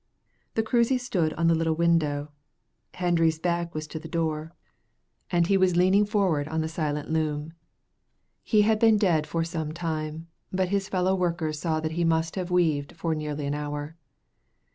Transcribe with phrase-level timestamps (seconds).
[0.55, 2.31] The cruizey stood on the little window.
[2.95, 4.51] Hendry's back was to the door,
[5.31, 7.53] and he was leaning forward on the silent loom.
[8.43, 12.35] He had been dead for some time, but his fellow workers saw that he must
[12.35, 13.95] have weaved for nearly an hour.